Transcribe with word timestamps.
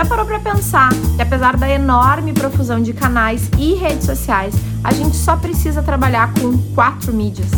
Já 0.00 0.06
parou 0.06 0.24
para 0.24 0.40
pensar 0.40 0.88
que 1.14 1.20
apesar 1.20 1.58
da 1.58 1.68
enorme 1.68 2.32
profusão 2.32 2.80
de 2.80 2.94
canais 2.94 3.50
e 3.58 3.74
redes 3.74 4.06
sociais, 4.06 4.54
a 4.82 4.94
gente 4.94 5.14
só 5.14 5.36
precisa 5.36 5.82
trabalhar 5.82 6.32
com 6.40 6.56
quatro 6.74 7.12
mídias? 7.12 7.50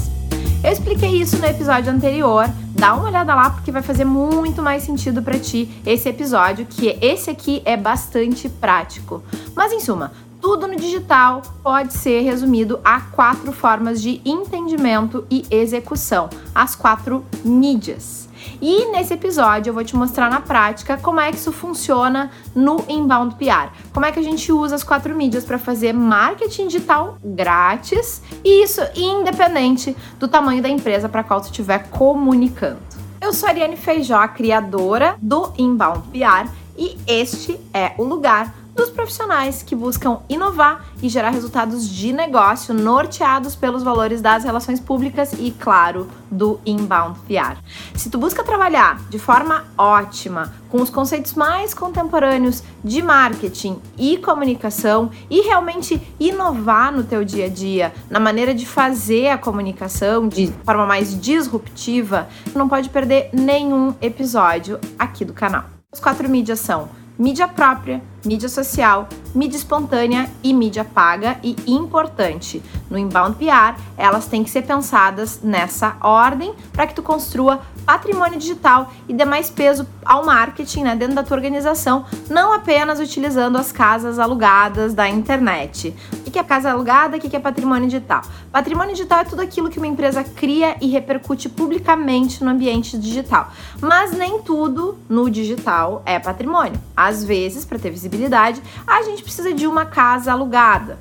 Eu 0.64 0.72
expliquei 0.72 1.10
isso 1.10 1.38
no 1.38 1.46
episódio 1.46 1.92
anterior. 1.92 2.50
Dá 2.74 2.94
uma 2.94 3.06
olhada 3.06 3.32
lá 3.32 3.48
porque 3.50 3.70
vai 3.70 3.80
fazer 3.80 4.04
muito 4.04 4.60
mais 4.60 4.82
sentido 4.82 5.22
para 5.22 5.38
ti 5.38 5.70
esse 5.86 6.08
episódio, 6.08 6.66
que 6.66 6.98
esse 7.00 7.30
aqui 7.30 7.62
é 7.64 7.76
bastante 7.76 8.48
prático. 8.48 9.22
Mas 9.54 9.70
em 9.70 9.78
suma, 9.78 10.10
tudo 10.42 10.66
no 10.66 10.74
digital 10.74 11.40
pode 11.62 11.94
ser 11.94 12.22
resumido 12.22 12.80
a 12.84 13.00
quatro 13.00 13.52
formas 13.52 14.02
de 14.02 14.20
entendimento 14.24 15.24
e 15.30 15.46
execução, 15.48 16.28
as 16.52 16.74
quatro 16.74 17.24
mídias. 17.44 18.28
E 18.60 18.86
nesse 18.86 19.14
episódio 19.14 19.70
eu 19.70 19.74
vou 19.74 19.84
te 19.84 19.94
mostrar 19.94 20.28
na 20.28 20.40
prática 20.40 20.96
como 20.96 21.20
é 21.20 21.30
que 21.30 21.36
isso 21.36 21.52
funciona 21.52 22.28
no 22.56 22.84
Inbound 22.88 23.36
PR. 23.36 23.70
Como 23.92 24.04
é 24.04 24.10
que 24.10 24.18
a 24.18 24.22
gente 24.22 24.50
usa 24.50 24.74
as 24.74 24.82
quatro 24.82 25.14
mídias 25.14 25.44
para 25.44 25.60
fazer 25.60 25.92
marketing 25.92 26.66
digital 26.66 27.18
grátis 27.24 28.20
e 28.44 28.64
isso 28.64 28.80
independente 28.96 29.96
do 30.18 30.26
tamanho 30.26 30.60
da 30.60 30.68
empresa 30.68 31.08
para 31.08 31.22
qual 31.22 31.40
tu 31.40 31.44
estiver 31.44 31.88
comunicando. 31.88 32.80
Eu 33.20 33.32
sou 33.32 33.46
a 33.46 33.52
Ariane 33.52 33.76
Feijó, 33.76 34.26
criadora 34.26 35.14
do 35.22 35.52
Inbound 35.56 36.08
PR 36.08 36.50
e 36.76 36.98
este 37.06 37.60
é 37.72 37.92
o 37.96 38.02
lugar 38.02 38.61
dos 38.82 38.90
profissionais 38.90 39.62
que 39.62 39.76
buscam 39.76 40.18
inovar 40.28 40.84
e 41.00 41.08
gerar 41.08 41.30
resultados 41.30 41.88
de 41.88 42.12
negócio 42.12 42.74
norteados 42.74 43.54
pelos 43.54 43.84
valores 43.84 44.20
das 44.20 44.42
relações 44.42 44.80
públicas 44.80 45.32
e, 45.38 45.52
claro, 45.52 46.08
do 46.28 46.58
inbound 46.66 47.16
PR. 47.20 47.58
Se 47.94 48.10
tu 48.10 48.18
busca 48.18 48.42
trabalhar 48.42 49.00
de 49.08 49.20
forma 49.20 49.64
ótima 49.78 50.52
com 50.68 50.82
os 50.82 50.90
conceitos 50.90 51.34
mais 51.34 51.72
contemporâneos 51.72 52.64
de 52.82 53.00
marketing 53.00 53.80
e 53.96 54.16
comunicação 54.16 55.12
e 55.30 55.42
realmente 55.42 56.02
inovar 56.18 56.90
no 56.90 57.04
teu 57.04 57.24
dia 57.24 57.46
a 57.46 57.48
dia, 57.48 57.92
na 58.10 58.18
maneira 58.18 58.52
de 58.52 58.66
fazer 58.66 59.28
a 59.28 59.38
comunicação 59.38 60.26
de 60.26 60.52
forma 60.64 60.86
mais 60.86 61.20
disruptiva, 61.20 62.28
não 62.52 62.68
pode 62.68 62.88
perder 62.88 63.30
nenhum 63.32 63.94
episódio 64.02 64.80
aqui 64.98 65.24
do 65.24 65.32
canal. 65.32 65.66
As 65.92 66.00
quatro 66.00 66.28
mídias 66.28 66.58
são 66.58 66.88
mídia 67.22 67.46
própria, 67.46 68.02
mídia 68.24 68.48
social, 68.48 69.08
mídia 69.32 69.56
espontânea 69.56 70.28
e 70.42 70.52
mídia 70.52 70.84
paga 70.84 71.38
e 71.40 71.54
importante. 71.68 72.60
No 72.90 72.98
inbound 72.98 73.36
PR, 73.36 73.80
elas 73.96 74.26
têm 74.26 74.42
que 74.42 74.50
ser 74.50 74.62
pensadas 74.62 75.38
nessa 75.40 75.96
ordem 76.00 76.52
para 76.72 76.84
que 76.84 76.94
tu 76.94 77.00
construa 77.00 77.60
patrimônio 77.86 78.40
digital 78.40 78.90
e 79.08 79.14
dê 79.14 79.24
mais 79.24 79.48
peso 79.48 79.86
ao 80.04 80.26
marketing 80.26 80.82
né, 80.82 80.96
dentro 80.96 81.14
da 81.14 81.22
tua 81.22 81.36
organização, 81.36 82.04
não 82.28 82.52
apenas 82.52 82.98
utilizando 82.98 83.56
as 83.56 83.70
casas 83.70 84.18
alugadas 84.18 84.92
da 84.92 85.08
internet. 85.08 85.94
Que 86.32 86.38
é 86.38 86.42
casa 86.42 86.70
alugada? 86.70 87.18
O 87.18 87.20
que 87.20 87.36
é 87.36 87.38
patrimônio 87.38 87.86
digital? 87.86 88.22
Patrimônio 88.50 88.94
digital 88.94 89.20
é 89.20 89.24
tudo 89.24 89.42
aquilo 89.42 89.68
que 89.68 89.76
uma 89.76 89.86
empresa 89.86 90.24
cria 90.24 90.76
e 90.80 90.88
repercute 90.88 91.46
publicamente 91.46 92.42
no 92.42 92.50
ambiente 92.50 92.96
digital. 92.96 93.52
Mas 93.78 94.12
nem 94.12 94.40
tudo 94.40 94.98
no 95.10 95.28
digital 95.28 96.02
é 96.06 96.18
patrimônio. 96.18 96.80
Às 96.96 97.22
vezes, 97.22 97.66
para 97.66 97.78
ter 97.78 97.90
visibilidade, 97.90 98.62
a 98.86 99.02
gente 99.02 99.22
precisa 99.22 99.52
de 99.52 99.66
uma 99.66 99.84
casa 99.84 100.32
alugada. 100.32 100.98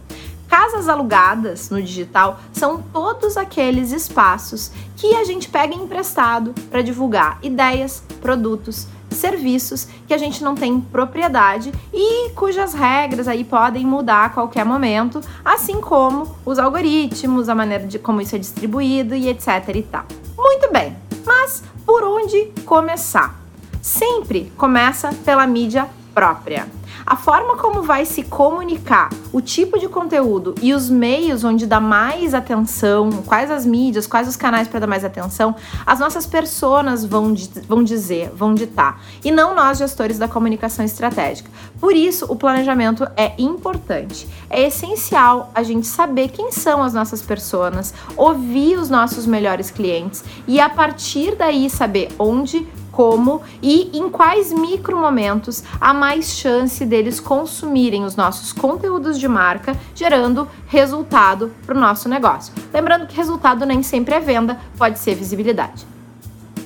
Casas 0.50 0.90
alugadas 0.90 1.70
no 1.70 1.82
digital 1.82 2.42
são 2.52 2.84
todos 2.92 3.38
aqueles 3.38 3.94
espaços 3.94 4.70
que 4.98 5.16
a 5.16 5.24
gente 5.24 5.48
pega 5.48 5.74
emprestado 5.74 6.54
para 6.70 6.82
divulgar 6.82 7.40
ideias, 7.42 8.04
produtos, 8.20 8.86
serviços 9.12 9.88
que 10.08 10.14
a 10.14 10.17
gente 10.17 10.44
não 10.44 10.56
tem 10.56 10.80
propriedade 10.80 11.72
e 11.94 12.30
cujas 12.31 12.73
regras 12.73 13.28
aí 13.28 13.44
podem 13.44 13.86
mudar 13.86 14.26
a 14.26 14.30
qualquer 14.30 14.66
momento, 14.66 15.22
assim 15.44 15.80
como 15.81 16.36
os 16.45 16.58
algoritmos, 16.58 17.50
a 17.50 17.56
maneira 17.56 17.86
de 17.86 18.00
como 18.00 18.22
isso 18.22 18.36
é 18.36 18.40
distribuído 18.40 19.16
e 19.16 19.30
etc 19.30 19.47
e 19.75 19.84
tal. 19.84 20.06
Muito 20.38 20.72
bem, 20.72 20.96
mas 21.25 21.63
por 21.85 22.03
onde 22.03 22.52
começar? 22.66 23.40
Sempre 23.81 24.52
começa 24.58 25.14
pela 25.25 25.46
mídia 25.47 25.88
própria. 26.14 26.68
A 27.06 27.16
forma 27.16 27.57
como 27.57 27.81
vai 27.81 28.06
se 28.06 28.23
comunicar, 28.23 29.09
o 29.34 29.41
tipo 29.41 29.79
de 29.79 29.88
conteúdo 29.88 30.56
e 30.62 30.73
os 30.73 30.89
meios 30.89 31.44
onde 31.44 31.66
dá 31.66 31.79
mais 31.79 32.34
atenção, 32.34 33.12
quais 33.25 33.50
as 33.50 33.66
mídias, 33.66 34.07
quais 34.07 34.28
os 34.28 34.35
canais 34.35 34.67
para 34.67 34.81
dar 34.81 34.88
mais 34.88 35.03
atenção, 35.03 35.56
as 35.85 36.00
nossas 36.00 36.25
personas 36.25 37.03
vão, 37.03 37.34
vão 37.67 37.84
dizer, 37.84 38.31
vão 38.35 38.53
ditar, 38.53 39.01
e 39.23 39.31
não 39.31 39.56
nós 39.56 39.78
gestores 39.78 40.17
da 40.17 40.28
comunicação 40.28 40.85
estratégica. 40.85 41.50
Por 41.79 41.95
isso, 41.95 42.25
o 42.29 42.35
planejamento 42.35 43.07
é 43.17 43.34
importante. 43.38 44.28
É 44.50 44.67
essencial 44.67 45.51
a 45.56 45.63
gente 45.63 45.88
saber 45.88 46.29
quem 46.29 46.51
são 46.51 46.84
as 46.84 46.94
nossas 46.94 47.22
personas, 47.22 47.94
ouvir 48.16 48.78
os 48.78 48.90
nossos 48.90 49.25
melhores 49.25 49.72
clientes 49.72 50.23
e 50.47 50.59
a 50.59 50.69
partir 50.69 51.35
daí 51.35 51.69
saber 51.69 52.09
onde, 52.19 52.67
como 53.01 53.41
e 53.63 53.89
em 53.97 54.12
quais 54.12 54.53
micromomentos 54.53 55.63
há 55.79 55.91
mais 55.91 56.38
chance 56.38 56.85
deles 56.85 57.19
consumirem 57.19 58.03
os 58.03 58.16
nossos 58.16 58.53
conteúdos 58.53 59.17
de 59.17 59.28
marca, 59.28 59.75
gerando 59.95 60.47
resultado 60.67 61.51
para 61.66 61.75
o 61.75 61.81
nosso 61.81 62.07
negócio. 62.07 62.53
Lembrando 62.72 63.07
que 63.07 63.17
resultado 63.17 63.66
nem 63.66 63.81
sempre 63.81 64.13
é 64.13 64.19
venda, 64.19 64.59
pode 64.78 65.00
ser 65.00 65.16
visibilidade 65.16 65.91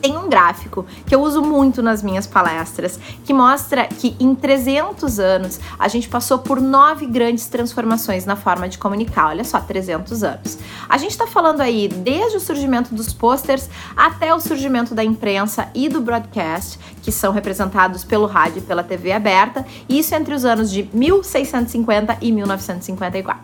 tem 0.06 0.16
um 0.16 0.30
gráfico 0.30 0.86
que 1.08 1.16
eu 1.16 1.22
uso 1.22 1.42
muito 1.42 1.82
nas 1.82 2.04
minhas 2.04 2.28
palestras, 2.28 3.00
que 3.24 3.34
mostra 3.34 3.88
que 3.88 4.16
em 4.20 4.36
300 4.36 5.18
anos 5.20 5.60
a 5.80 5.88
gente 5.88 6.08
passou 6.08 6.38
por 6.38 6.62
nove 6.62 7.08
grandes 7.08 7.48
transformações 7.48 8.24
na 8.24 8.36
forma 8.36 8.70
de 8.70 8.78
comunicar. 8.78 9.30
Olha 9.30 9.44
só, 9.44 9.60
300 9.60 10.24
anos. 10.24 10.60
A 10.88 11.00
gente 11.00 11.10
está 11.10 11.26
falando 11.26 11.62
aí 11.62 11.88
desde 11.88 12.38
o 12.38 12.40
surgimento 12.40 12.94
dos 12.94 13.14
posters 13.14 13.68
até 13.98 14.32
o 14.32 14.40
surgimento 14.40 14.94
da 14.94 15.04
imprensa 15.04 15.70
e 15.74 15.90
do 15.90 16.00
broadcast, 16.00 16.78
que 17.02 17.12
são 17.12 17.34
representados 17.34 18.04
pelo 18.04 18.28
rádio 18.28 18.60
e 18.60 18.62
pela 18.62 18.84
TV 18.84 19.12
aberta, 19.12 19.66
isso 19.90 20.14
entre 20.14 20.36
os 20.36 20.46
anos 20.46 20.70
de 20.70 20.88
1650 20.94 22.20
e 22.22 22.32
1954. 22.32 23.42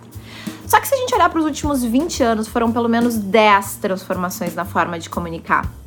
Só 0.68 0.80
que 0.80 0.88
se 0.88 0.94
a 0.94 0.98
gente 1.00 1.16
olhar 1.16 1.28
para 1.28 1.40
os 1.40 1.46
últimos 1.46 1.84
20 1.84 2.22
anos, 2.22 2.48
foram 2.48 2.72
pelo 2.72 2.88
menos 2.88 3.18
10 3.18 3.78
transformações 3.78 4.54
na 4.54 4.64
forma 4.64 5.00
de 5.00 5.10
comunicar 5.10 5.81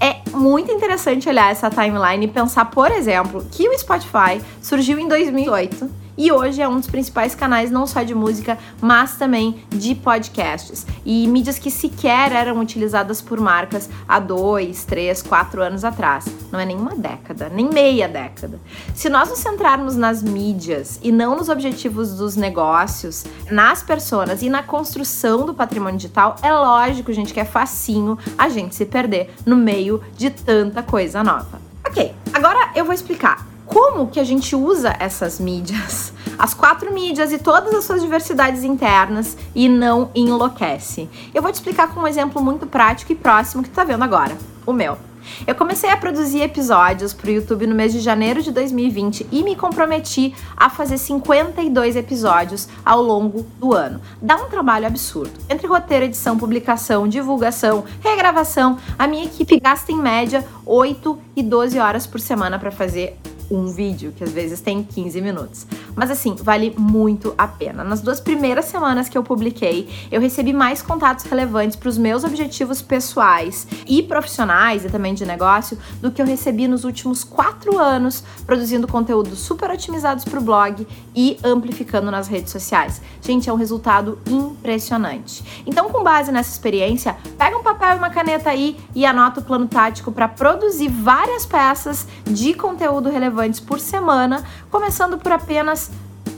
é 0.00 0.20
muito 0.30 0.70
interessante 0.70 1.28
olhar 1.28 1.50
essa 1.50 1.70
timeline 1.70 2.26
e 2.26 2.28
pensar, 2.28 2.66
por 2.66 2.90
exemplo, 2.90 3.44
que 3.50 3.68
o 3.68 3.78
Spotify 3.78 4.40
surgiu 4.60 4.98
em 4.98 5.08
2008 5.08 6.05
e 6.16 6.32
hoje 6.32 6.62
é 6.62 6.68
um 6.68 6.76
dos 6.76 6.86
principais 6.86 7.34
canais 7.34 7.70
não 7.70 7.86
só 7.86 8.02
de 8.02 8.14
música, 8.14 8.58
mas 8.80 9.16
também 9.16 9.62
de 9.70 9.94
podcasts 9.94 10.86
e 11.04 11.26
mídias 11.28 11.58
que 11.58 11.70
sequer 11.70 12.32
eram 12.32 12.58
utilizadas 12.60 13.20
por 13.20 13.38
marcas 13.40 13.88
há 14.08 14.18
dois, 14.18 14.84
três, 14.84 15.22
quatro 15.22 15.62
anos 15.62 15.84
atrás. 15.84 16.26
Não 16.50 16.58
é 16.58 16.64
nenhuma 16.64 16.94
década, 16.94 17.48
nem 17.48 17.68
meia 17.68 18.08
década. 18.08 18.58
Se 18.94 19.08
nós 19.08 19.28
nos 19.28 19.38
centrarmos 19.38 19.96
nas 19.96 20.22
mídias 20.22 20.98
e 21.02 21.12
não 21.12 21.36
nos 21.36 21.48
objetivos 21.48 22.14
dos 22.16 22.36
negócios, 22.36 23.24
nas 23.50 23.82
pessoas 23.82 24.42
e 24.42 24.48
na 24.48 24.62
construção 24.62 25.44
do 25.44 25.54
patrimônio 25.54 25.98
digital, 25.98 26.36
é 26.42 26.52
lógico, 26.52 27.12
gente, 27.12 27.34
que 27.34 27.40
é 27.40 27.44
facinho 27.44 28.18
a 28.38 28.48
gente 28.48 28.74
se 28.74 28.86
perder 28.86 29.34
no 29.44 29.56
meio 29.56 30.02
de 30.16 30.30
tanta 30.30 30.82
coisa 30.82 31.22
nova. 31.22 31.60
Ok, 31.86 32.14
agora 32.32 32.70
eu 32.74 32.84
vou 32.84 32.94
explicar 32.94 33.55
como 33.66 34.06
que 34.06 34.20
a 34.20 34.24
gente 34.24 34.54
usa 34.54 34.94
essas 34.98 35.40
mídias, 35.40 36.12
as 36.38 36.54
quatro 36.54 36.92
mídias 36.94 37.32
e 37.32 37.38
todas 37.38 37.74
as 37.74 37.84
suas 37.84 38.00
diversidades 38.00 38.64
internas 38.64 39.36
e 39.54 39.68
não 39.68 40.10
enlouquece. 40.14 41.08
Eu 41.34 41.42
vou 41.42 41.50
te 41.50 41.56
explicar 41.56 41.92
com 41.92 42.00
um 42.00 42.06
exemplo 42.06 42.42
muito 42.42 42.66
prático 42.66 43.12
e 43.12 43.16
próximo 43.16 43.62
que 43.62 43.68
tu 43.68 43.74
tá 43.74 43.84
vendo 43.84 44.04
agora, 44.04 44.36
o 44.64 44.72
meu. 44.72 44.96
Eu 45.44 45.54
comecei 45.54 45.90
a 45.90 45.96
produzir 45.96 46.42
episódios 46.42 47.12
para 47.12 47.28
o 47.28 47.32
YouTube 47.32 47.66
no 47.66 47.74
mês 47.74 47.92
de 47.92 48.00
janeiro 48.00 48.42
de 48.42 48.52
2020 48.52 49.26
e 49.32 49.42
me 49.42 49.56
comprometi 49.56 50.34
a 50.56 50.70
fazer 50.70 50.98
52 50.98 51.96
episódios 51.96 52.68
ao 52.84 53.02
longo 53.02 53.44
do 53.58 53.74
ano. 53.74 54.00
Dá 54.22 54.36
um 54.36 54.48
trabalho 54.48 54.86
absurdo. 54.86 55.32
Entre 55.50 55.66
roteiro, 55.66 56.04
edição, 56.04 56.38
publicação, 56.38 57.08
divulgação, 57.08 57.84
regravação, 58.00 58.78
a 58.98 59.06
minha 59.06 59.24
equipe 59.24 59.58
gasta 59.58 59.90
em 59.90 59.96
média 59.96 60.44
8 60.64 61.18
e 61.34 61.42
12 61.42 61.78
horas 61.78 62.06
por 62.06 62.20
semana 62.20 62.58
para 62.58 62.70
fazer 62.70 63.18
um 63.50 63.66
vídeo, 63.66 64.12
que 64.16 64.24
às 64.24 64.30
vezes 64.30 64.60
tem 64.60 64.82
15 64.82 65.20
minutos. 65.20 65.66
Mas 65.96 66.10
assim, 66.10 66.36
vale 66.36 66.74
muito 66.78 67.34
a 67.38 67.48
pena. 67.48 67.82
Nas 67.82 68.02
duas 68.02 68.20
primeiras 68.20 68.66
semanas 68.66 69.08
que 69.08 69.16
eu 69.16 69.22
publiquei, 69.22 69.88
eu 70.12 70.20
recebi 70.20 70.52
mais 70.52 70.82
contatos 70.82 71.24
relevantes 71.24 71.74
para 71.74 71.88
os 71.88 71.96
meus 71.96 72.22
objetivos 72.22 72.82
pessoais 72.82 73.66
e 73.86 74.02
profissionais 74.02 74.84
e 74.84 74.90
também 74.90 75.14
de 75.14 75.24
negócio 75.24 75.78
do 76.02 76.10
que 76.10 76.20
eu 76.20 76.26
recebi 76.26 76.68
nos 76.68 76.84
últimos 76.84 77.24
quatro 77.24 77.78
anos 77.78 78.22
produzindo 78.46 78.86
conteúdos 78.86 79.38
super 79.38 79.70
otimizados 79.70 80.24
para 80.24 80.38
o 80.38 80.42
blog 80.42 80.86
e 81.14 81.38
amplificando 81.42 82.10
nas 82.10 82.28
redes 82.28 82.52
sociais. 82.52 83.00
Gente, 83.22 83.48
é 83.48 83.52
um 83.52 83.56
resultado 83.56 84.18
impressionante. 84.28 85.42
Então, 85.66 85.88
com 85.88 86.02
base 86.02 86.30
nessa 86.30 86.50
experiência, 86.50 87.16
pega 87.38 87.56
um 87.56 87.62
papel 87.62 87.94
e 87.94 87.98
uma 87.98 88.10
caneta 88.10 88.50
aí 88.50 88.76
e 88.94 89.06
anota 89.06 89.40
o 89.40 89.42
plano 89.42 89.66
tático 89.66 90.12
para 90.12 90.28
produzir 90.28 90.88
várias 90.88 91.46
peças 91.46 92.06
de 92.24 92.52
conteúdo 92.52 93.08
relevantes 93.08 93.60
por 93.60 93.80
semana, 93.80 94.44
começando 94.70 95.16
por 95.16 95.32
apenas 95.32 95.85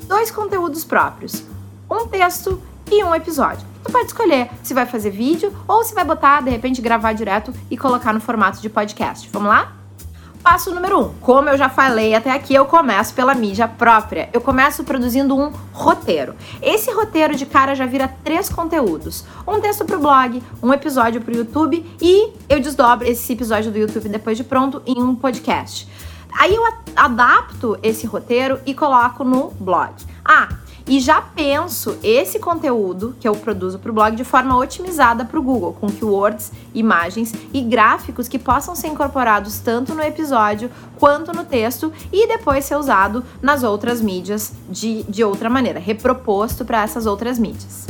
dois 0.08 0.30
conteúdos 0.30 0.84
próprios: 0.84 1.44
um 1.88 2.08
texto 2.08 2.60
e 2.90 3.04
um 3.04 3.14
episódio. 3.14 3.66
Tu 3.84 3.92
pode 3.92 4.06
escolher 4.06 4.50
se 4.62 4.74
vai 4.74 4.86
fazer 4.86 5.10
vídeo 5.10 5.54
ou 5.68 5.84
se 5.84 5.94
vai 5.94 6.04
botar, 6.04 6.42
de 6.42 6.50
repente, 6.50 6.80
gravar 6.80 7.12
direto 7.12 7.52
e 7.70 7.76
colocar 7.76 8.12
no 8.12 8.20
formato 8.20 8.60
de 8.60 8.68
podcast. 8.68 9.28
Vamos 9.30 9.48
lá? 9.48 9.74
Passo 10.42 10.74
número 10.74 10.98
um. 10.98 11.14
Como 11.20 11.48
eu 11.48 11.58
já 11.58 11.68
falei 11.68 12.14
até 12.14 12.30
aqui, 12.30 12.54
eu 12.54 12.64
começo 12.64 13.12
pela 13.12 13.34
mídia 13.34 13.68
própria. 13.68 14.30
Eu 14.32 14.40
começo 14.40 14.82
produzindo 14.84 15.36
um 15.36 15.52
roteiro. 15.72 16.34
Esse 16.62 16.90
roteiro 16.90 17.34
de 17.34 17.44
cara 17.44 17.74
já 17.74 17.84
vira 17.84 18.08
três 18.24 18.48
conteúdos: 18.48 19.24
um 19.46 19.60
texto 19.60 19.84
para 19.84 19.96
o 19.96 20.00
blog, 20.00 20.42
um 20.62 20.72
episódio 20.72 21.20
para 21.20 21.34
o 21.34 21.36
YouTube 21.36 21.84
e 22.00 22.32
eu 22.48 22.60
desdobro 22.60 23.06
esse 23.06 23.32
episódio 23.32 23.70
do 23.70 23.78
YouTube 23.78 24.08
depois 24.08 24.36
de 24.36 24.44
pronto 24.44 24.80
em 24.86 25.02
um 25.02 25.14
podcast. 25.14 25.86
Aí 26.32 26.54
eu 26.54 26.62
adapto 26.96 27.78
esse 27.82 28.06
roteiro 28.06 28.60
e 28.66 28.74
coloco 28.74 29.24
no 29.24 29.50
blog. 29.58 29.92
Ah, 30.24 30.48
e 30.88 31.00
já 31.00 31.20
penso 31.20 31.98
esse 32.02 32.38
conteúdo 32.38 33.14
que 33.20 33.28
eu 33.28 33.36
produzo 33.36 33.78
para 33.78 33.90
o 33.90 33.94
blog 33.94 34.16
de 34.16 34.24
forma 34.24 34.56
otimizada 34.56 35.22
para 35.22 35.38
o 35.38 35.42
Google, 35.42 35.74
com 35.74 35.86
keywords, 35.88 36.50
imagens 36.74 37.34
e 37.52 37.60
gráficos 37.60 38.26
que 38.26 38.38
possam 38.38 38.74
ser 38.74 38.88
incorporados 38.88 39.58
tanto 39.58 39.94
no 39.94 40.02
episódio 40.02 40.70
quanto 40.98 41.30
no 41.32 41.44
texto 41.44 41.92
e 42.10 42.26
depois 42.26 42.64
ser 42.64 42.76
usado 42.76 43.22
nas 43.42 43.62
outras 43.62 44.00
mídias 44.00 44.54
de, 44.70 45.02
de 45.02 45.22
outra 45.22 45.50
maneira, 45.50 45.78
reproposto 45.78 46.64
para 46.64 46.82
essas 46.82 47.04
outras 47.04 47.38
mídias. 47.38 47.86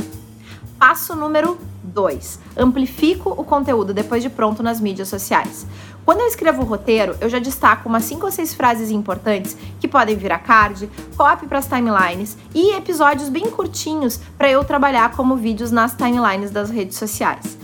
Passo 0.77 1.15
número 1.15 1.57
2. 1.83 2.39
Amplifico 2.57 3.29
o 3.29 3.43
conteúdo 3.43 3.93
depois 3.93 4.21
de 4.21 4.29
pronto 4.29 4.61
nas 4.61 4.79
mídias 4.79 5.07
sociais. 5.07 5.65
Quando 6.09 6.21
eu 6.21 6.27
escrevo 6.27 6.63
o 6.63 6.65
roteiro, 6.65 7.15
eu 7.21 7.29
já 7.29 7.37
destaco 7.37 7.87
umas 7.87 8.03
5 8.05 8.25
ou 8.25 8.31
6 8.31 8.55
frases 8.55 8.89
importantes 8.89 9.55
que 9.79 9.87
podem 9.87 10.15
virar 10.15 10.39
card, 10.39 10.89
copy 11.15 11.45
para 11.45 11.59
as 11.59 11.67
timelines 11.67 12.35
e 12.51 12.75
episódios 12.75 13.29
bem 13.29 13.51
curtinhos 13.51 14.19
para 14.35 14.49
eu 14.49 14.63
trabalhar 14.63 15.15
como 15.15 15.35
vídeos 15.35 15.69
nas 15.69 15.93
timelines 15.93 16.49
das 16.49 16.71
redes 16.71 16.97
sociais. 16.97 17.55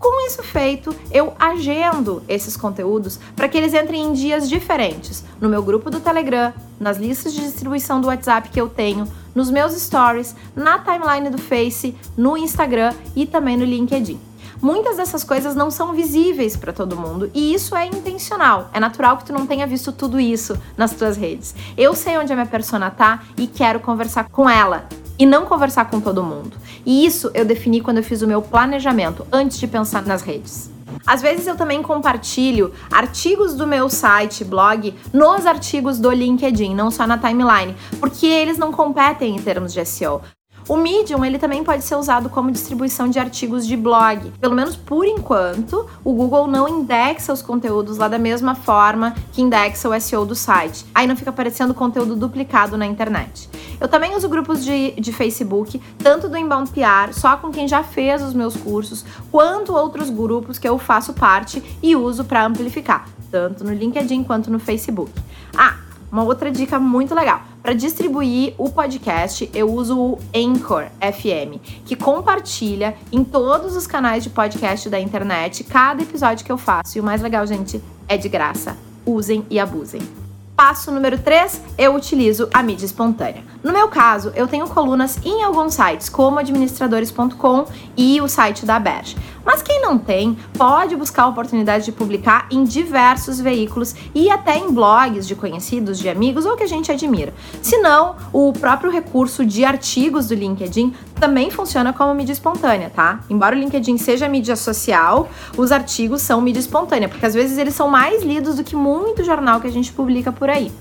Com 0.00 0.26
isso 0.26 0.42
feito, 0.42 0.92
eu 1.12 1.32
agendo 1.38 2.24
esses 2.28 2.56
conteúdos 2.56 3.20
para 3.36 3.48
que 3.48 3.56
eles 3.56 3.72
entrem 3.72 4.02
em 4.02 4.12
dias 4.12 4.48
diferentes, 4.48 5.22
no 5.40 5.48
meu 5.48 5.62
grupo 5.62 5.88
do 5.88 6.00
Telegram, 6.00 6.52
nas 6.80 6.96
listas 6.96 7.32
de 7.32 7.40
distribuição 7.42 8.00
do 8.00 8.08
WhatsApp 8.08 8.48
que 8.48 8.60
eu 8.60 8.68
tenho, 8.68 9.06
nos 9.32 9.48
meus 9.48 9.80
stories, 9.80 10.34
na 10.56 10.80
timeline 10.80 11.30
do 11.30 11.38
Face, 11.38 11.94
no 12.16 12.36
Instagram 12.36 12.92
e 13.14 13.26
também 13.26 13.56
no 13.56 13.64
LinkedIn. 13.64 14.31
Muitas 14.62 14.96
dessas 14.96 15.24
coisas 15.24 15.56
não 15.56 15.72
são 15.72 15.92
visíveis 15.92 16.56
para 16.56 16.72
todo 16.72 16.96
mundo 16.96 17.28
e 17.34 17.52
isso 17.52 17.74
é 17.74 17.84
intencional. 17.84 18.70
É 18.72 18.78
natural 18.78 19.16
que 19.16 19.24
tu 19.24 19.32
não 19.32 19.44
tenha 19.44 19.66
visto 19.66 19.90
tudo 19.90 20.20
isso 20.20 20.56
nas 20.76 20.92
tuas 20.92 21.16
redes. 21.16 21.52
Eu 21.76 21.96
sei 21.96 22.16
onde 22.16 22.32
a 22.32 22.36
minha 22.36 22.46
persona 22.46 22.88
tá 22.88 23.24
e 23.36 23.48
quero 23.48 23.80
conversar 23.80 24.28
com 24.30 24.48
ela 24.48 24.86
e 25.18 25.26
não 25.26 25.46
conversar 25.46 25.90
com 25.90 26.00
todo 26.00 26.22
mundo. 26.22 26.56
E 26.86 27.04
isso 27.04 27.28
eu 27.34 27.44
defini 27.44 27.80
quando 27.80 27.96
eu 27.96 28.04
fiz 28.04 28.22
o 28.22 28.26
meu 28.26 28.40
planejamento 28.40 29.26
antes 29.32 29.58
de 29.58 29.66
pensar 29.66 30.06
nas 30.06 30.22
redes. 30.22 30.70
Às 31.04 31.20
vezes 31.20 31.48
eu 31.48 31.56
também 31.56 31.82
compartilho 31.82 32.72
artigos 32.88 33.54
do 33.54 33.66
meu 33.66 33.90
site, 33.90 34.44
blog, 34.44 34.94
nos 35.12 35.44
artigos 35.44 35.98
do 35.98 36.12
LinkedIn, 36.12 36.72
não 36.72 36.88
só 36.88 37.04
na 37.04 37.18
timeline, 37.18 37.74
porque 37.98 38.26
eles 38.26 38.58
não 38.58 38.70
competem 38.70 39.34
em 39.34 39.42
termos 39.42 39.72
de 39.72 39.84
SEO. 39.84 40.22
O 40.68 40.76
Medium 40.76 41.24
ele 41.24 41.38
também 41.38 41.64
pode 41.64 41.82
ser 41.82 41.96
usado 41.96 42.28
como 42.28 42.50
distribuição 42.50 43.08
de 43.08 43.18
artigos 43.18 43.66
de 43.66 43.76
blog. 43.76 44.32
Pelo 44.40 44.54
menos 44.54 44.76
por 44.76 45.04
enquanto, 45.04 45.86
o 46.04 46.12
Google 46.12 46.46
não 46.46 46.68
indexa 46.68 47.32
os 47.32 47.42
conteúdos 47.42 47.98
lá 47.98 48.06
da 48.06 48.18
mesma 48.18 48.54
forma 48.54 49.14
que 49.32 49.42
indexa 49.42 49.88
o 49.88 50.00
SEO 50.00 50.24
do 50.24 50.34
site. 50.34 50.86
Aí 50.94 51.06
não 51.06 51.16
fica 51.16 51.30
aparecendo 51.30 51.74
conteúdo 51.74 52.14
duplicado 52.14 52.76
na 52.76 52.86
internet. 52.86 53.48
Eu 53.80 53.88
também 53.88 54.14
uso 54.14 54.28
grupos 54.28 54.64
de, 54.64 54.92
de 54.92 55.12
Facebook, 55.12 55.80
tanto 55.98 56.28
do 56.28 56.36
Inbound 56.36 56.70
PR, 56.70 57.12
só 57.12 57.36
com 57.36 57.50
quem 57.50 57.66
já 57.66 57.82
fez 57.82 58.22
os 58.22 58.32
meus 58.32 58.56
cursos, 58.56 59.04
quanto 59.30 59.74
outros 59.74 60.08
grupos 60.08 60.58
que 60.58 60.68
eu 60.68 60.78
faço 60.78 61.12
parte 61.12 61.60
e 61.82 61.96
uso 61.96 62.24
para 62.24 62.46
amplificar, 62.46 63.08
tanto 63.30 63.64
no 63.64 63.74
LinkedIn 63.74 64.22
quanto 64.22 64.50
no 64.50 64.60
Facebook. 64.60 65.10
Ah, 65.56 65.78
uma 66.12 66.22
outra 66.22 66.50
dica 66.50 66.78
muito 66.78 67.14
legal. 67.14 67.40
Para 67.62 67.74
distribuir 67.74 68.54
o 68.58 68.68
podcast, 68.70 69.48
eu 69.54 69.72
uso 69.72 69.96
o 69.96 70.18
Anchor 70.34 70.86
FM, 71.00 71.62
que 71.86 71.94
compartilha 71.94 72.96
em 73.12 73.22
todos 73.22 73.76
os 73.76 73.86
canais 73.86 74.24
de 74.24 74.30
podcast 74.30 74.90
da 74.90 74.98
internet 74.98 75.62
cada 75.62 76.02
episódio 76.02 76.44
que 76.44 76.50
eu 76.50 76.58
faço. 76.58 76.98
E 76.98 77.00
o 77.00 77.04
mais 77.04 77.22
legal, 77.22 77.46
gente, 77.46 77.80
é 78.08 78.16
de 78.16 78.28
graça. 78.28 78.76
Usem 79.06 79.46
e 79.48 79.60
abusem. 79.60 80.21
Passo 80.64 80.92
número 80.92 81.18
3, 81.18 81.60
eu 81.76 81.92
utilizo 81.92 82.48
a 82.54 82.62
mídia 82.62 82.86
espontânea. 82.86 83.42
No 83.64 83.72
meu 83.72 83.88
caso, 83.88 84.30
eu 84.36 84.46
tenho 84.46 84.68
colunas 84.68 85.18
em 85.24 85.42
alguns 85.42 85.74
sites, 85.74 86.08
como 86.08 86.38
administradores.com 86.38 87.66
e 87.96 88.20
o 88.20 88.28
site 88.28 88.64
da 88.64 88.78
Berge. 88.78 89.16
Mas 89.44 89.60
quem 89.60 89.82
não 89.82 89.98
tem, 89.98 90.38
pode 90.56 90.94
buscar 90.94 91.24
a 91.24 91.26
oportunidade 91.26 91.86
de 91.86 91.90
publicar 91.90 92.46
em 92.48 92.62
diversos 92.62 93.40
veículos 93.40 93.96
e 94.14 94.30
até 94.30 94.56
em 94.56 94.70
blogs 94.70 95.26
de 95.26 95.34
conhecidos, 95.34 95.98
de 95.98 96.08
amigos 96.08 96.46
ou 96.46 96.56
que 96.56 96.62
a 96.62 96.68
gente 96.68 96.92
admira. 96.92 97.34
Se 97.60 97.78
não, 97.78 98.14
o 98.32 98.52
próprio 98.52 98.92
recurso 98.92 99.44
de 99.44 99.64
artigos 99.64 100.28
do 100.28 100.34
LinkedIn 100.36 100.94
também 101.22 101.52
funciona 101.52 101.92
como 101.92 102.12
mídia 102.12 102.32
espontânea, 102.32 102.90
tá? 102.90 103.20
Embora 103.30 103.54
o 103.54 103.58
LinkedIn 103.60 103.96
seja 103.96 104.28
mídia 104.28 104.56
social, 104.56 105.28
os 105.56 105.70
artigos 105.70 106.20
são 106.20 106.40
mídia 106.40 106.58
espontânea, 106.58 107.08
porque 107.08 107.24
às 107.24 107.32
vezes 107.32 107.58
eles 107.58 107.76
são 107.76 107.88
mais 107.88 108.24
lidos 108.24 108.56
do 108.56 108.64
que 108.64 108.74
muito 108.74 109.22
jornal 109.22 109.60
que 109.60 109.68
a 109.68 109.70
gente 109.70 109.92
publica 109.92 110.32
por 110.32 110.50
aí. 110.50 110.72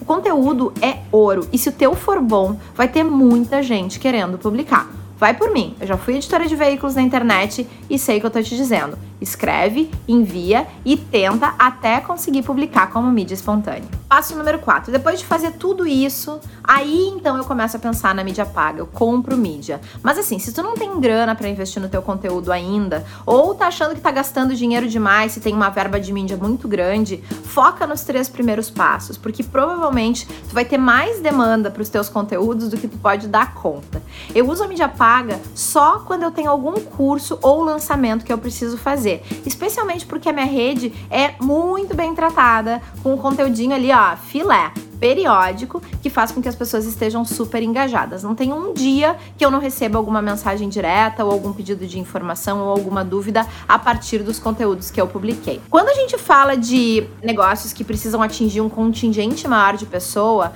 O 0.00 0.04
conteúdo 0.04 0.72
é 0.80 0.98
ouro 1.10 1.48
e 1.52 1.58
se 1.58 1.68
o 1.68 1.72
teu 1.72 1.96
for 1.96 2.20
bom, 2.20 2.56
vai 2.76 2.86
ter 2.86 3.02
muita 3.02 3.60
gente 3.60 3.98
querendo 3.98 4.38
publicar. 4.38 4.88
Vai 5.18 5.34
por 5.34 5.50
mim, 5.50 5.74
eu 5.80 5.86
já 5.88 5.96
fui 5.96 6.14
editora 6.14 6.46
de 6.46 6.54
veículos 6.54 6.94
na 6.94 7.02
internet 7.02 7.66
e 7.90 7.98
sei 7.98 8.18
o 8.18 8.20
que 8.20 8.26
eu 8.26 8.30
tô 8.30 8.40
te 8.40 8.54
dizendo. 8.54 8.96
Escreve, 9.20 9.90
envia 10.06 10.66
e 10.84 10.96
tenta 10.96 11.54
até 11.58 12.00
conseguir 12.00 12.42
publicar 12.42 12.88
como 12.90 13.10
mídia 13.10 13.34
espontânea. 13.34 13.88
Passo 14.08 14.34
número 14.36 14.58
4. 14.58 14.90
Depois 14.90 15.18
de 15.18 15.26
fazer 15.26 15.52
tudo 15.52 15.86
isso, 15.86 16.40
aí 16.64 17.08
então 17.08 17.36
eu 17.36 17.44
começo 17.44 17.76
a 17.76 17.80
pensar 17.80 18.14
na 18.14 18.24
mídia 18.24 18.46
paga, 18.46 18.78
eu 18.78 18.86
compro 18.86 19.36
mídia. 19.36 19.80
Mas 20.02 20.16
assim, 20.16 20.38
se 20.38 20.52
tu 20.52 20.62
não 20.62 20.74
tem 20.74 20.98
grana 20.98 21.34
para 21.34 21.48
investir 21.48 21.82
no 21.82 21.90
teu 21.90 22.00
conteúdo 22.00 22.50
ainda, 22.50 23.04
ou 23.26 23.54
tá 23.54 23.66
achando 23.66 23.94
que 23.94 24.00
tá 24.00 24.10
gastando 24.10 24.54
dinheiro 24.54 24.88
demais, 24.88 25.32
se 25.32 25.40
tem 25.40 25.52
uma 25.52 25.68
verba 25.68 26.00
de 26.00 26.10
mídia 26.12 26.38
muito 26.38 26.66
grande, 26.66 27.22
foca 27.44 27.86
nos 27.86 28.02
três 28.02 28.28
primeiros 28.28 28.70
passos, 28.70 29.18
porque 29.18 29.42
provavelmente 29.42 30.26
tu 30.26 30.54
vai 30.54 30.64
ter 30.64 30.78
mais 30.78 31.20
demanda 31.20 31.70
para 31.70 31.82
os 31.82 31.88
teus 31.88 32.08
conteúdos 32.08 32.68
do 32.68 32.78
que 32.78 32.88
tu 32.88 32.96
pode 32.98 33.28
dar 33.28 33.54
conta. 33.54 34.02
Eu 34.34 34.48
uso 34.48 34.64
a 34.64 34.68
mídia 34.68 34.88
paga 34.88 35.38
só 35.54 35.98
quando 36.00 36.22
eu 36.22 36.30
tenho 36.30 36.50
algum 36.50 36.80
curso 36.80 37.38
ou 37.42 37.62
lançamento 37.62 38.24
que 38.24 38.32
eu 38.32 38.38
preciso 38.38 38.78
fazer, 38.78 39.07
especialmente 39.46 40.06
porque 40.06 40.28
a 40.28 40.32
minha 40.32 40.46
rede 40.46 40.92
é 41.10 41.34
muito 41.40 41.94
bem 41.94 42.14
tratada, 42.14 42.80
com 43.02 43.14
o 43.14 43.18
conteúdinho 43.18 43.74
ali, 43.74 43.90
ó, 43.92 44.16
filé 44.16 44.72
periódico 44.98 45.82
que 46.02 46.10
faz 46.10 46.32
com 46.32 46.42
que 46.42 46.48
as 46.48 46.54
pessoas 46.54 46.84
estejam 46.86 47.24
super 47.24 47.62
engajadas. 47.62 48.22
Não 48.22 48.34
tem 48.34 48.52
um 48.52 48.72
dia 48.72 49.16
que 49.36 49.44
eu 49.44 49.50
não 49.50 49.58
receba 49.58 49.98
alguma 49.98 50.20
mensagem 50.20 50.68
direta 50.68 51.24
ou 51.24 51.32
algum 51.32 51.52
pedido 51.52 51.86
de 51.86 51.98
informação 51.98 52.60
ou 52.60 52.70
alguma 52.70 53.04
dúvida 53.04 53.46
a 53.68 53.78
partir 53.78 54.18
dos 54.18 54.38
conteúdos 54.38 54.90
que 54.90 55.00
eu 55.00 55.06
publiquei. 55.06 55.60
Quando 55.70 55.88
a 55.88 55.94
gente 55.94 56.16
fala 56.18 56.56
de 56.56 57.06
negócios 57.22 57.72
que 57.72 57.84
precisam 57.84 58.22
atingir 58.22 58.60
um 58.60 58.68
contingente 58.68 59.46
maior 59.46 59.76
de 59.76 59.86
pessoa, 59.86 60.52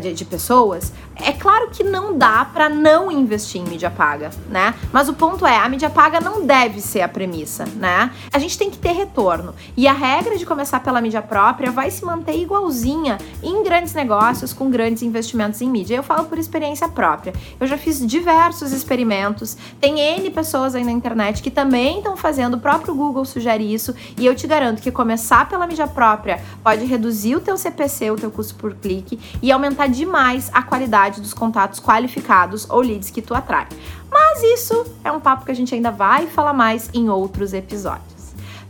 de, 0.00 0.12
de 0.12 0.24
pessoas, 0.24 0.92
é 1.16 1.32
claro 1.32 1.70
que 1.70 1.82
não 1.82 2.16
dá 2.16 2.44
para 2.44 2.68
não 2.68 3.10
investir 3.10 3.60
em 3.60 3.64
mídia 3.64 3.90
paga, 3.90 4.30
né? 4.48 4.74
Mas 4.92 5.08
o 5.08 5.14
ponto 5.14 5.46
é, 5.46 5.56
a 5.56 5.68
mídia 5.68 5.90
paga 5.90 6.20
não 6.20 6.46
deve 6.46 6.80
ser 6.80 7.00
a 7.00 7.08
premissa, 7.08 7.64
né? 7.76 8.12
A 8.32 8.38
gente 8.38 8.56
tem 8.56 8.70
que 8.70 8.78
ter 8.78 8.92
retorno. 8.92 9.54
E 9.76 9.88
a 9.88 9.92
regra 9.92 10.36
de 10.36 10.46
começar 10.46 10.80
pela 10.80 11.00
mídia 11.00 11.20
própria 11.20 11.70
vai 11.70 11.90
se 11.90 12.04
manter 12.04 12.38
igualzinha 12.40 13.18
em 13.42 13.62
grande 13.62 13.77
grandes 13.78 13.94
negócios 13.94 14.52
com 14.52 14.68
grandes 14.70 15.04
investimentos 15.04 15.62
em 15.62 15.70
mídia. 15.70 15.94
Eu 15.94 16.02
falo 16.02 16.24
por 16.24 16.36
experiência 16.36 16.88
própria. 16.88 17.32
Eu 17.60 17.66
já 17.66 17.78
fiz 17.78 18.04
diversos 18.04 18.72
experimentos, 18.72 19.56
tem 19.80 20.00
N 20.00 20.30
pessoas 20.30 20.74
aí 20.74 20.82
na 20.82 20.90
internet 20.90 21.40
que 21.40 21.50
também 21.50 21.98
estão 21.98 22.16
fazendo, 22.16 22.54
o 22.54 22.60
próprio 22.60 22.92
Google 22.92 23.24
sugere 23.24 23.72
isso, 23.72 23.94
e 24.16 24.26
eu 24.26 24.34
te 24.34 24.48
garanto 24.48 24.82
que 24.82 24.90
começar 24.90 25.48
pela 25.48 25.64
mídia 25.64 25.86
própria 25.86 26.42
pode 26.62 26.84
reduzir 26.86 27.36
o 27.36 27.40
teu 27.40 27.56
CPC, 27.56 28.10
o 28.10 28.16
teu 28.16 28.32
custo 28.32 28.56
por 28.56 28.74
clique, 28.74 29.20
e 29.40 29.52
aumentar 29.52 29.86
demais 29.86 30.50
a 30.52 30.60
qualidade 30.60 31.20
dos 31.20 31.32
contatos 31.32 31.78
qualificados 31.78 32.68
ou 32.68 32.80
leads 32.80 33.10
que 33.10 33.22
tu 33.22 33.32
atrai. 33.32 33.68
Mas 34.10 34.42
isso 34.42 34.86
é 35.04 35.12
um 35.12 35.20
papo 35.20 35.44
que 35.44 35.52
a 35.52 35.54
gente 35.54 35.72
ainda 35.72 35.92
vai 35.92 36.26
falar 36.26 36.52
mais 36.52 36.90
em 36.92 37.08
outros 37.08 37.52
episódios. 37.52 38.17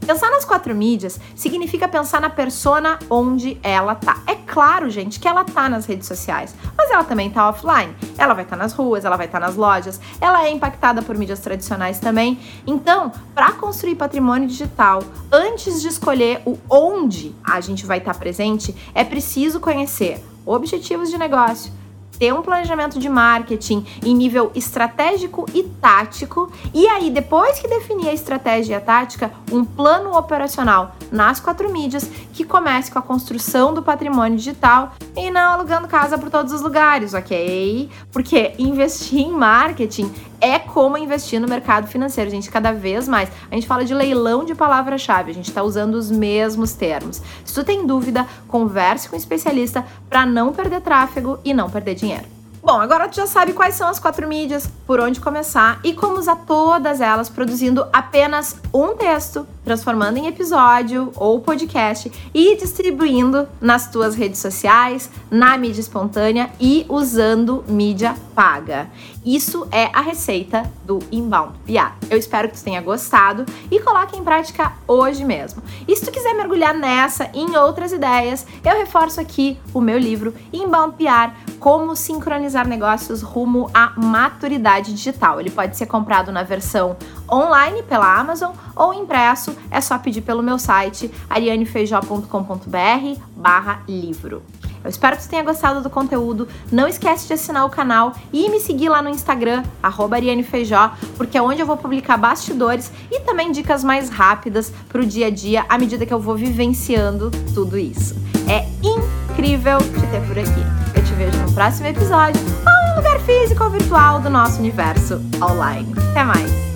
Pensar 0.08 0.30
nas 0.30 0.42
quatro 0.42 0.74
mídias 0.74 1.20
significa 1.36 1.86
pensar 1.86 2.18
na 2.18 2.30
persona 2.30 2.98
onde 3.10 3.60
ela 3.62 3.94
tá. 3.94 4.22
É 4.26 4.34
claro, 4.34 4.88
gente, 4.88 5.20
que 5.20 5.28
ela 5.28 5.44
tá 5.44 5.68
nas 5.68 5.84
redes 5.84 6.08
sociais, 6.08 6.54
mas 6.74 6.90
ela 6.90 7.04
também 7.04 7.28
tá 7.28 7.46
offline. 7.46 7.94
Ela 8.16 8.32
vai 8.32 8.44
estar 8.44 8.56
tá 8.56 8.62
nas 8.62 8.72
ruas, 8.72 9.04
ela 9.04 9.18
vai 9.18 9.26
estar 9.26 9.38
tá 9.38 9.46
nas 9.46 9.54
lojas, 9.54 10.00
ela 10.18 10.46
é 10.46 10.50
impactada 10.50 11.02
por 11.02 11.14
mídias 11.14 11.40
tradicionais 11.40 12.00
também. 12.00 12.40
Então, 12.66 13.12
para 13.34 13.52
construir 13.52 13.96
patrimônio 13.96 14.48
digital, 14.48 15.02
antes 15.30 15.82
de 15.82 15.88
escolher 15.88 16.40
o 16.46 16.58
onde 16.70 17.34
a 17.44 17.60
gente 17.60 17.84
vai 17.84 17.98
estar 17.98 18.14
tá 18.14 18.18
presente, 18.18 18.74
é 18.94 19.04
preciso 19.04 19.60
conhecer 19.60 20.24
objetivos 20.46 21.10
de 21.10 21.18
negócio, 21.18 21.70
ter 22.18 22.32
um 22.32 22.42
planejamento 22.42 22.98
de 22.98 23.08
marketing 23.08 23.86
em 24.04 24.14
nível 24.14 24.50
estratégico 24.54 25.46
e 25.54 25.62
tático, 25.62 26.50
e 26.74 26.86
aí, 26.88 27.10
depois 27.10 27.58
que 27.58 27.68
definir 27.68 28.08
a 28.08 28.12
estratégia 28.12 28.74
e 28.74 28.76
a 28.76 28.80
tática, 28.80 29.30
um 29.52 29.64
plano 29.64 30.16
operacional 30.16 30.96
nas 31.10 31.40
quatro 31.40 31.70
mídias 31.70 32.10
que 32.32 32.44
comece 32.44 32.90
com 32.90 32.98
a 32.98 33.02
construção 33.02 33.72
do 33.72 33.82
patrimônio 33.82 34.36
digital 34.36 34.92
e 35.16 35.30
não 35.30 35.52
alugando 35.52 35.88
casa 35.88 36.18
por 36.18 36.30
todos 36.30 36.52
os 36.52 36.60
lugares, 36.60 37.14
ok? 37.14 37.88
Porque 38.12 38.54
investir 38.58 39.20
em 39.20 39.32
marketing 39.32 40.12
é 40.40 40.58
como 40.58 40.96
investir 40.96 41.40
no 41.40 41.48
mercado 41.48 41.86
financeiro, 41.86 42.30
gente, 42.30 42.50
cada 42.50 42.72
vez 42.72 43.08
mais. 43.08 43.30
A 43.50 43.54
gente 43.54 43.66
fala 43.66 43.84
de 43.84 43.94
leilão 43.94 44.44
de 44.44 44.54
palavra-chave, 44.54 45.30
a 45.30 45.34
gente 45.34 45.48
está 45.48 45.62
usando 45.62 45.94
os 45.94 46.10
mesmos 46.10 46.72
termos. 46.72 47.20
Se 47.44 47.54
tu 47.54 47.64
tem 47.64 47.86
dúvida, 47.86 48.26
converse 48.46 49.08
com 49.08 49.16
um 49.16 49.18
especialista 49.18 49.84
para 50.08 50.24
não 50.24 50.52
perder 50.52 50.80
tráfego 50.80 51.38
e 51.44 51.52
não 51.52 51.68
perder 51.68 51.94
dinheiro. 51.94 52.37
Bom, 52.60 52.80
agora 52.80 53.08
tu 53.08 53.16
já 53.16 53.26
sabe 53.26 53.52
quais 53.52 53.76
são 53.76 53.88
as 53.88 54.00
quatro 54.00 54.26
mídias, 54.26 54.68
por 54.86 55.00
onde 55.00 55.20
começar 55.20 55.80
e 55.84 55.92
como 55.92 56.18
usar 56.18 56.36
todas 56.36 57.00
elas 57.00 57.28
produzindo 57.28 57.86
apenas 57.92 58.56
um 58.74 58.96
texto, 58.96 59.46
transformando 59.64 60.18
em 60.18 60.26
episódio 60.26 61.12
ou 61.14 61.40
podcast 61.40 62.10
e 62.34 62.56
distribuindo 62.56 63.48
nas 63.60 63.90
tuas 63.90 64.14
redes 64.14 64.40
sociais, 64.40 65.08
na 65.30 65.56
mídia 65.56 65.80
espontânea 65.80 66.50
e 66.60 66.84
usando 66.88 67.64
mídia 67.68 68.16
paga. 68.34 68.90
Isso 69.24 69.66
é 69.70 69.90
a 69.92 70.00
receita 70.00 70.70
do 70.84 70.98
Inbound 71.12 71.52
PR. 71.64 71.92
Eu 72.10 72.18
espero 72.18 72.48
que 72.48 72.56
tu 72.56 72.64
tenha 72.64 72.80
gostado 72.80 73.44
e 73.70 73.78
coloque 73.80 74.16
em 74.16 74.24
prática 74.24 74.72
hoje 74.86 75.24
mesmo. 75.24 75.62
E 75.86 75.94
se 75.94 76.04
tu 76.04 76.10
quiser 76.10 76.34
mergulhar 76.34 76.74
nessa 76.74 77.30
e 77.34 77.40
em 77.40 77.56
outras 77.56 77.92
ideias, 77.92 78.46
eu 78.64 78.78
reforço 78.78 79.20
aqui 79.20 79.58
o 79.72 79.80
meu 79.80 79.98
livro 79.98 80.34
Inbound 80.52 80.96
PR 80.96 81.47
como 81.58 81.96
sincronizar 81.96 82.66
negócios 82.66 83.22
rumo 83.22 83.70
à 83.74 83.92
maturidade 83.96 84.92
digital. 84.92 85.40
Ele 85.40 85.50
pode 85.50 85.76
ser 85.76 85.86
comprado 85.86 86.32
na 86.32 86.42
versão 86.42 86.96
online 87.30 87.82
pela 87.82 88.18
Amazon 88.18 88.52
ou 88.74 88.94
impresso, 88.94 89.56
é 89.70 89.80
só 89.80 89.98
pedir 89.98 90.22
pelo 90.22 90.42
meu 90.42 90.58
site 90.58 91.10
arianefeijó.com.br 91.28 93.20
barra 93.36 93.82
livro. 93.88 94.42
Eu 94.82 94.90
espero 94.90 95.16
que 95.16 95.22
você 95.22 95.28
tenha 95.28 95.42
gostado 95.42 95.82
do 95.82 95.90
conteúdo. 95.90 96.48
Não 96.70 96.86
esquece 96.86 97.26
de 97.26 97.32
assinar 97.32 97.66
o 97.66 97.70
canal 97.70 98.14
e 98.32 98.48
me 98.48 98.60
seguir 98.60 98.88
lá 98.88 99.02
no 99.02 99.08
Instagram, 99.08 99.64
arianefeijó, 99.82 100.92
porque 101.16 101.36
é 101.36 101.42
onde 101.42 101.60
eu 101.60 101.66
vou 101.66 101.76
publicar 101.76 102.16
bastidores 102.16 102.90
e 103.10 103.20
também 103.20 103.50
dicas 103.50 103.82
mais 103.82 104.08
rápidas 104.08 104.72
para 104.88 105.02
o 105.02 105.06
dia 105.06 105.26
a 105.26 105.30
dia, 105.30 105.66
à 105.68 105.76
medida 105.76 106.06
que 106.06 106.14
eu 106.14 106.20
vou 106.20 106.36
vivenciando 106.36 107.30
tudo 107.52 107.76
isso. 107.76 108.14
É 108.48 108.66
incrível 108.82 109.78
te 109.78 110.06
ter 110.10 110.26
por 110.26 110.38
aqui 110.38 110.77
vejo 111.18 111.36
no 111.38 111.52
próximo 111.52 111.88
episódio 111.88 112.40
ou 112.40 112.88
em 112.88 112.92
um 112.92 112.96
lugar 112.96 113.18
físico 113.20 113.64
ou 113.64 113.70
virtual 113.70 114.20
do 114.20 114.30
nosso 114.30 114.60
universo 114.60 115.20
online. 115.42 115.92
Até 116.10 116.22
mais! 116.22 116.67